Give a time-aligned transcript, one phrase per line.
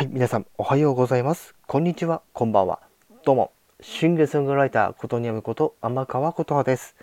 [0.00, 1.54] はい、皆さんおはようございます。
[1.66, 2.80] こんにちは、こんばんは。
[3.22, 3.52] どうも、
[3.82, 6.96] シングルソングライターことにやむこと天川琴葉です。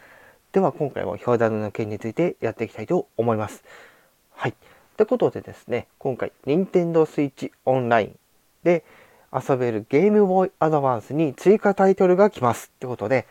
[0.51, 3.63] では今回も表題の件についてやっていきたいと思います。
[4.31, 4.55] はい。
[4.95, 8.13] ということでですね、今回、Nintendo Switch Online
[8.63, 8.83] で
[9.31, 12.71] 遊べるゲームボーイアドバンスに追加タイトルが来ます。
[12.79, 13.27] ということで、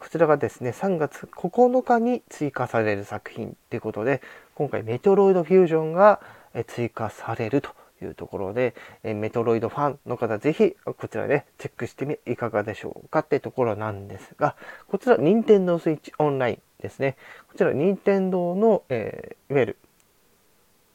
[0.00, 4.22] こちらがですね、3月9日に追加される作品ということで、
[4.56, 6.18] 今回メトロイドフュージョンが
[6.66, 7.70] 追加されると
[8.04, 14.56] いうところで、えメトロイドファンの方、ぜひこちらで、ね、チェックしてみいかがでしょうかってところなんですが、
[14.88, 17.16] こちら、任天堂 switch オンラインですね。
[17.48, 19.76] こちら、任天堂の、えー、いわゆる、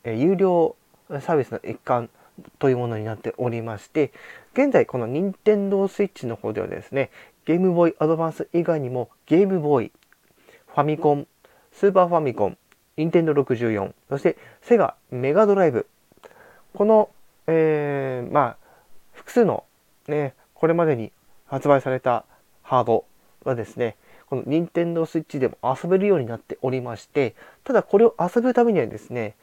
[0.03, 0.75] え、有料
[1.21, 2.09] サービスの一環
[2.59, 4.11] というものになっておりまして、
[4.53, 7.09] 現在この任天堂 switch の方ではですね、
[7.45, 9.91] ゲームボーイアドバンス以外にもゲームボーイ、
[10.67, 11.27] ファミコン、
[11.71, 12.57] スーパーファミコン、
[12.97, 15.87] 任天堂64、そしてセガメガドライブ、
[16.73, 17.09] この、
[17.47, 18.57] えー、まあ、
[19.13, 19.63] 複数の
[20.07, 21.11] ね、これまでに
[21.45, 22.25] 発売された
[22.61, 23.05] ハード
[23.43, 23.95] はですね、
[24.27, 29.35] この任天堂 switch でも遊べるようになっておりまして、ただこれを遊ぶためにはですね、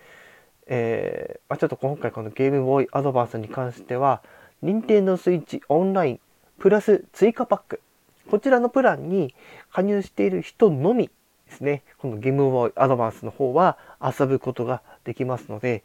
[0.68, 4.22] えー、まあ、ちょっと今回このゲームボーイアドバンスに関しては、
[4.62, 6.20] 任天堂 switch オンライン
[6.58, 7.80] プラス追加パック、
[8.30, 9.34] こちらのプランに
[9.72, 11.10] 加入している人のみ
[11.48, 15.84] ですね、このゲームボーイアドバンスの方は遊ぶことができますので、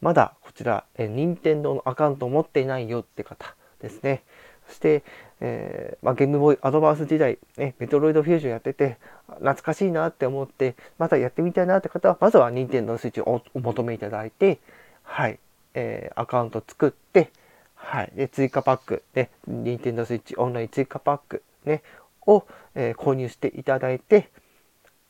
[0.00, 4.22] まだこちら、えー、任天堂のアカウントを持っていないよって方ですね。
[4.68, 5.04] そして、
[5.40, 14.58] えー、まあ、ゲームボーイアドバンス時代、ね、メトロイドフュージョンやってて、懐かしいなって思って、またやってみたいなって方は、まずは任天堂スイッチをお求めいただいて、
[15.02, 15.38] はい、
[15.74, 17.30] えー、アカウント作って、
[17.74, 21.82] はい、で追加パック、ね、任天堂スイッチオンライン追加パック、ね、
[22.26, 24.30] を、えー、購入していただいて、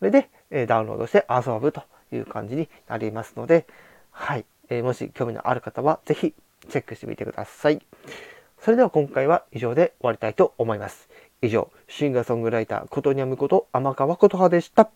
[0.00, 3.66] それで、え、ダウンロードして遊ぶという感じになりますので、
[4.10, 6.34] はい、えー、もし興味のある方はぜひ
[6.68, 7.80] チェックしてみてください。
[8.60, 11.08] それでは今回は以上で終わりたいと思います。
[11.42, 14.90] 以上、シンガーソングライター、ことにゃむこと天川琴葉でした。